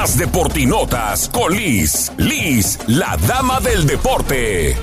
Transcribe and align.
Las 0.00 0.16
Deportinotas 0.16 1.28
con 1.28 1.52
Liz. 1.52 2.12
Liz, 2.18 2.78
la 2.86 3.16
dama 3.26 3.58
del 3.58 3.84
deporte. 3.84 4.76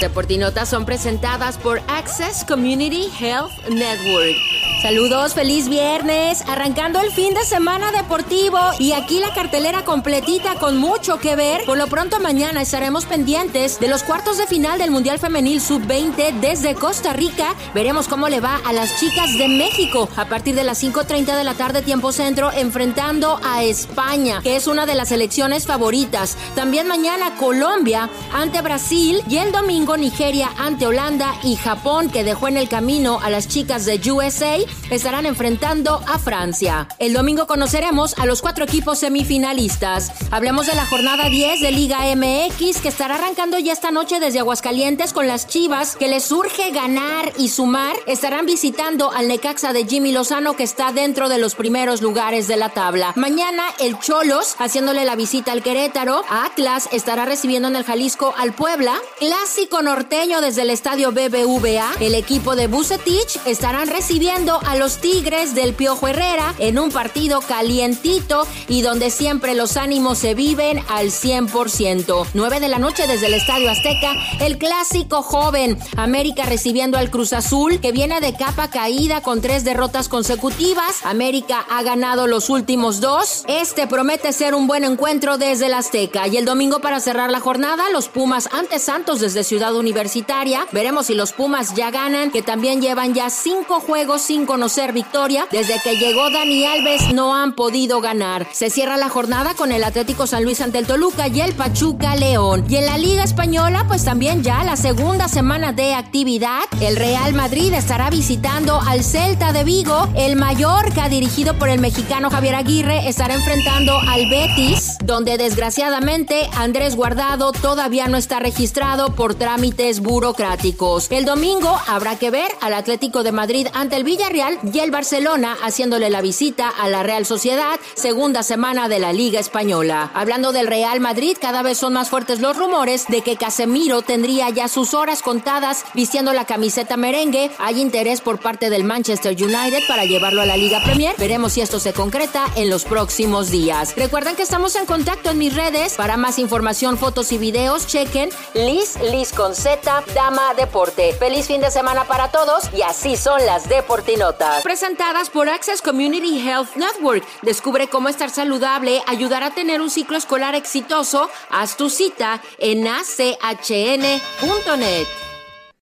Deportinotas 0.00 0.68
son 0.68 0.84
presentadas 0.84 1.56
por 1.56 1.80
Access 1.86 2.44
Community 2.44 3.06
Health 3.20 3.52
Network. 3.68 4.49
Saludos, 4.82 5.34
feliz 5.34 5.68
viernes, 5.68 6.42
arrancando 6.48 7.00
el 7.00 7.12
fin 7.12 7.34
de 7.34 7.44
semana 7.44 7.92
deportivo 7.92 8.58
y 8.78 8.92
aquí 8.92 9.18
la 9.18 9.34
cartelera 9.34 9.84
completita 9.84 10.54
con 10.54 10.78
mucho 10.78 11.18
que 11.18 11.36
ver. 11.36 11.66
Por 11.66 11.76
lo 11.76 11.86
pronto 11.86 12.18
mañana 12.18 12.62
estaremos 12.62 13.04
pendientes 13.04 13.78
de 13.78 13.88
los 13.88 14.02
cuartos 14.02 14.38
de 14.38 14.46
final 14.46 14.78
del 14.78 14.90
Mundial 14.90 15.18
Femenil 15.18 15.60
Sub-20 15.60 16.40
desde 16.40 16.74
Costa 16.74 17.12
Rica. 17.12 17.54
Veremos 17.74 18.08
cómo 18.08 18.30
le 18.30 18.40
va 18.40 18.58
a 18.64 18.72
las 18.72 18.98
chicas 18.98 19.36
de 19.36 19.48
México 19.48 20.08
a 20.16 20.24
partir 20.24 20.54
de 20.54 20.64
las 20.64 20.82
5.30 20.82 21.36
de 21.36 21.44
la 21.44 21.52
tarde 21.52 21.82
tiempo 21.82 22.10
centro 22.10 22.50
enfrentando 22.50 23.38
a 23.44 23.62
España, 23.62 24.40
que 24.42 24.56
es 24.56 24.66
una 24.66 24.86
de 24.86 24.94
las 24.94 25.10
selecciones 25.10 25.66
favoritas. 25.66 26.38
También 26.54 26.88
mañana 26.88 27.36
Colombia 27.36 28.08
ante 28.32 28.62
Brasil 28.62 29.22
y 29.28 29.36
el 29.36 29.52
domingo 29.52 29.98
Nigeria 29.98 30.48
ante 30.56 30.86
Holanda 30.86 31.34
y 31.44 31.56
Japón 31.56 32.08
que 32.08 32.24
dejó 32.24 32.48
en 32.48 32.56
el 32.56 32.70
camino 32.70 33.20
a 33.22 33.28
las 33.28 33.46
chicas 33.46 33.84
de 33.84 34.00
USA 34.10 34.56
estarán 34.90 35.26
enfrentando 35.26 36.02
a 36.06 36.18
Francia. 36.18 36.88
El 36.98 37.12
domingo 37.12 37.46
conoceremos 37.46 38.18
a 38.18 38.26
los 38.26 38.42
cuatro 38.42 38.64
equipos 38.64 38.98
semifinalistas. 38.98 40.12
Hablemos 40.30 40.66
de 40.66 40.74
la 40.74 40.86
jornada 40.86 41.28
10 41.28 41.60
de 41.60 41.70
Liga 41.70 42.00
MX 42.14 42.80
que 42.80 42.88
estará 42.88 43.16
arrancando 43.16 43.58
ya 43.58 43.72
esta 43.72 43.90
noche 43.90 44.20
desde 44.20 44.40
Aguascalientes 44.40 45.12
con 45.12 45.26
las 45.26 45.46
Chivas 45.46 45.96
que 45.96 46.08
les 46.08 46.24
surge 46.24 46.70
ganar 46.70 47.32
y 47.38 47.48
sumar. 47.48 47.96
Estarán 48.06 48.46
visitando 48.46 49.10
al 49.10 49.28
Necaxa 49.28 49.72
de 49.72 49.86
Jimmy 49.86 50.12
Lozano 50.12 50.56
que 50.56 50.64
está 50.64 50.92
dentro 50.92 51.28
de 51.28 51.38
los 51.38 51.54
primeros 51.54 52.02
lugares 52.02 52.48
de 52.48 52.56
la 52.56 52.70
tabla. 52.70 53.12
Mañana 53.16 53.64
el 53.78 53.98
Cholos 53.98 54.56
haciéndole 54.58 55.04
la 55.04 55.16
visita 55.16 55.52
al 55.52 55.62
Querétaro. 55.62 56.22
Atlas 56.28 56.88
estará 56.92 57.24
recibiendo 57.24 57.68
en 57.68 57.76
el 57.76 57.84
Jalisco 57.84 58.34
al 58.36 58.52
Puebla. 58.52 58.94
Clásico 59.18 59.82
norteño 59.82 60.40
desde 60.40 60.62
el 60.62 60.70
estadio 60.70 61.12
BBVA. 61.12 61.92
El 62.00 62.14
equipo 62.14 62.56
de 62.56 62.66
Bucetich 62.66 63.38
estarán 63.46 63.88
recibiendo 63.88 64.59
a 64.66 64.76
los 64.76 64.98
Tigres 64.98 65.54
del 65.54 65.74
Piojo 65.74 66.08
Herrera 66.08 66.54
en 66.58 66.78
un 66.78 66.90
partido 66.90 67.40
calientito 67.40 68.46
y 68.68 68.82
donde 68.82 69.10
siempre 69.10 69.54
los 69.54 69.76
ánimos 69.76 70.18
se 70.18 70.34
viven 70.34 70.82
al 70.88 71.08
100%. 71.08 72.26
9 72.34 72.60
de 72.60 72.68
la 72.68 72.78
noche 72.78 73.06
desde 73.06 73.26
el 73.26 73.34
Estadio 73.34 73.70
Azteca, 73.70 74.12
el 74.40 74.58
clásico 74.58 75.22
joven. 75.22 75.78
América 75.96 76.44
recibiendo 76.44 76.98
al 76.98 77.10
Cruz 77.10 77.32
Azul 77.32 77.80
que 77.80 77.92
viene 77.92 78.20
de 78.20 78.34
capa 78.34 78.70
caída 78.70 79.22
con 79.22 79.40
tres 79.40 79.64
derrotas 79.64 80.08
consecutivas. 80.08 81.04
América 81.04 81.64
ha 81.70 81.82
ganado 81.82 82.26
los 82.26 82.50
últimos 82.50 83.00
dos. 83.00 83.44
Este 83.48 83.86
promete 83.86 84.32
ser 84.32 84.54
un 84.54 84.66
buen 84.66 84.84
encuentro 84.84 85.38
desde 85.38 85.66
el 85.66 85.74
Azteca. 85.74 86.26
Y 86.28 86.36
el 86.36 86.44
domingo 86.44 86.80
para 86.80 87.00
cerrar 87.00 87.30
la 87.30 87.40
jornada, 87.40 87.90
los 87.90 88.08
Pumas 88.08 88.48
ante 88.52 88.78
Santos 88.78 89.20
desde 89.20 89.44
Ciudad 89.44 89.74
Universitaria. 89.74 90.66
Veremos 90.72 91.06
si 91.06 91.14
los 91.14 91.32
Pumas 91.32 91.74
ya 91.74 91.90
ganan, 91.90 92.30
que 92.30 92.42
también 92.42 92.80
llevan 92.80 93.14
ya 93.14 93.30
cinco 93.30 93.80
juegos 93.80 94.22
sin 94.22 94.46
conocer 94.50 94.92
victoria. 94.92 95.46
Desde 95.52 95.80
que 95.80 95.94
llegó 95.94 96.28
Dani 96.28 96.66
Alves 96.66 97.14
no 97.14 97.36
han 97.36 97.54
podido 97.54 98.00
ganar. 98.00 98.48
Se 98.50 98.68
cierra 98.68 98.96
la 98.96 99.08
jornada 99.08 99.54
con 99.54 99.70
el 99.70 99.84
Atlético 99.84 100.26
San 100.26 100.42
Luis 100.42 100.60
ante 100.60 100.78
el 100.78 100.88
Toluca 100.88 101.28
y 101.28 101.40
el 101.40 101.52
Pachuca 101.52 102.16
León. 102.16 102.64
Y 102.68 102.74
en 102.74 102.86
la 102.86 102.98
Liga 102.98 103.22
Española, 103.22 103.84
pues 103.86 104.04
también 104.04 104.42
ya 104.42 104.64
la 104.64 104.76
segunda 104.76 105.28
semana 105.28 105.72
de 105.72 105.94
actividad. 105.94 106.62
El 106.80 106.96
Real 106.96 107.32
Madrid 107.32 107.72
estará 107.72 108.10
visitando 108.10 108.80
al 108.80 109.04
Celta 109.04 109.52
de 109.52 109.62
Vigo. 109.62 110.08
El 110.16 110.34
Mallorca, 110.34 111.08
dirigido 111.08 111.56
por 111.56 111.68
el 111.68 111.78
mexicano 111.78 112.28
Javier 112.28 112.56
Aguirre, 112.56 113.08
estará 113.08 113.34
enfrentando 113.34 113.96
al 114.00 114.28
Betis, 114.28 114.98
donde 115.04 115.38
desgraciadamente 115.38 116.50
Andrés 116.56 116.96
Guardado 116.96 117.52
todavía 117.52 118.08
no 118.08 118.16
está 118.16 118.40
registrado 118.40 119.14
por 119.14 119.36
trámites 119.36 120.00
burocráticos. 120.00 121.06
El 121.12 121.24
domingo 121.24 121.78
habrá 121.86 122.18
que 122.18 122.32
ver 122.32 122.50
al 122.60 122.74
Atlético 122.74 123.22
de 123.22 123.30
Madrid 123.30 123.68
ante 123.74 123.94
el 123.94 124.02
Villarreal 124.02 124.39
y 124.72 124.78
el 124.78 124.90
Barcelona 124.90 125.56
haciéndole 125.62 126.08
la 126.08 126.22
visita 126.22 126.68
a 126.70 126.88
la 126.88 127.02
Real 127.02 127.26
Sociedad, 127.26 127.78
segunda 127.94 128.42
semana 128.42 128.88
de 128.88 128.98
la 128.98 129.12
Liga 129.12 129.38
Española. 129.38 130.10
Hablando 130.14 130.52
del 130.52 130.66
Real 130.66 130.98
Madrid, 130.98 131.36
cada 131.38 131.62
vez 131.62 131.76
son 131.76 131.92
más 131.92 132.08
fuertes 132.08 132.40
los 132.40 132.56
rumores 132.56 133.06
de 133.08 133.20
que 133.20 133.36
Casemiro 133.36 134.00
tendría 134.00 134.48
ya 134.48 134.68
sus 134.68 134.94
horas 134.94 135.20
contadas 135.20 135.84
vistiendo 135.92 136.32
la 136.32 136.46
camiseta 136.46 136.96
merengue. 136.96 137.50
Hay 137.58 137.80
interés 137.80 138.22
por 138.22 138.40
parte 138.40 138.70
del 138.70 138.82
Manchester 138.84 139.32
United 139.32 139.82
para 139.86 140.06
llevarlo 140.06 140.40
a 140.40 140.46
la 140.46 140.56
Liga 140.56 140.80
Premier. 140.82 141.14
Veremos 141.18 141.52
si 141.52 141.60
esto 141.60 141.78
se 141.78 141.92
concreta 141.92 142.46
en 142.56 142.70
los 142.70 142.84
próximos 142.84 143.50
días. 143.50 143.94
Recuerden 143.94 144.36
que 144.36 144.42
estamos 144.42 144.74
en 144.76 144.86
contacto 144.86 145.30
en 145.30 145.38
mis 145.38 145.54
redes. 145.54 145.94
Para 145.94 146.16
más 146.16 146.38
información, 146.38 146.96
fotos 146.96 147.30
y 147.32 147.38
videos, 147.38 147.86
chequen 147.86 148.30
Liz 148.54 148.96
Liz 149.02 149.32
con 149.32 149.54
Z, 149.54 150.04
Dama 150.14 150.54
Deporte. 150.54 151.12
Feliz 151.12 151.46
fin 151.46 151.60
de 151.60 151.70
semana 151.70 152.04
para 152.04 152.30
todos 152.30 152.70
y 152.74 152.80
así 152.80 153.16
son 153.16 153.44
las 153.44 153.68
Deportinos. 153.68 154.29
Presentadas 154.62 155.30
por 155.30 155.48
Access 155.48 155.82
Community 155.82 156.38
Health 156.38 156.76
Network. 156.76 157.24
Descubre 157.42 157.88
cómo 157.88 158.08
estar 158.08 158.30
saludable, 158.30 159.02
ayudar 159.06 159.42
a 159.42 159.50
tener 159.50 159.80
un 159.80 159.90
ciclo 159.90 160.16
escolar 160.16 160.54
exitoso. 160.54 161.30
Haz 161.50 161.76
tu 161.76 161.90
cita 161.90 162.40
en 162.58 162.86
achn.net. 162.86 164.10